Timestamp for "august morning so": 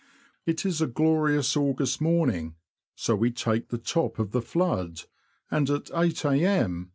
1.55-3.15